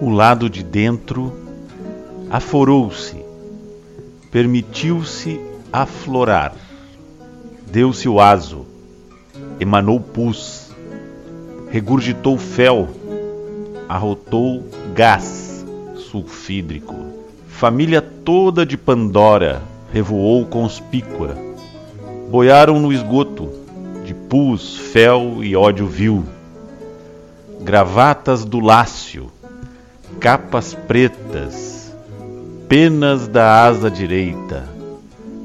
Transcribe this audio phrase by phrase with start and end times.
[0.00, 1.32] O lado de dentro
[2.30, 3.16] aforou-se,
[4.30, 5.40] permitiu-se
[5.72, 6.54] aflorar,
[7.66, 8.64] deu-se o aso,
[9.58, 10.70] emanou pus,
[11.68, 12.88] regurgitou fel,
[13.88, 14.62] arrotou
[14.94, 15.66] gás
[15.96, 16.94] sulfídrico.
[17.48, 19.60] Família toda de Pandora
[19.92, 21.36] revoou conspícua.
[22.30, 23.50] Boiaram no esgoto
[24.04, 26.24] de pus, fel e ódio vil.
[27.60, 29.28] Gravatas do Lácio
[30.20, 31.94] capas pretas,
[32.68, 34.68] penas da asa direita,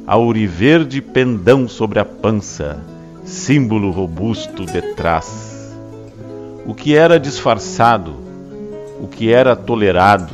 [0.08, 2.84] auriverde pendão sobre a pança,
[3.24, 5.72] símbolo robusto detrás.
[6.66, 8.16] O que era disfarçado,
[9.00, 10.34] o que era tolerado,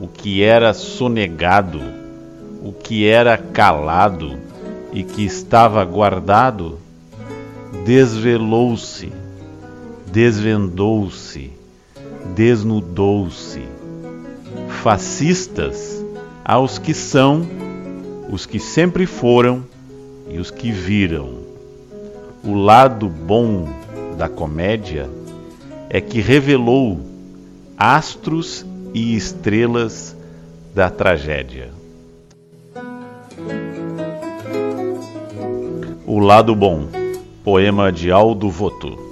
[0.00, 1.80] o que era sonegado,
[2.62, 4.38] o que era calado
[4.92, 6.78] e que estava guardado,
[7.84, 9.12] desvelou-se,
[10.10, 11.61] desvendou-se
[12.34, 13.62] desnudou-se.
[14.82, 16.04] Fascistas
[16.44, 17.46] aos que são,
[18.30, 19.64] os que sempre foram
[20.28, 21.38] e os que viram.
[22.44, 23.68] O lado bom
[24.16, 25.08] da comédia
[25.88, 26.98] é que revelou
[27.76, 28.64] astros
[28.94, 30.16] e estrelas
[30.74, 31.70] da tragédia.
[36.06, 36.88] O lado bom,
[37.44, 39.11] poema de Aldo Voto.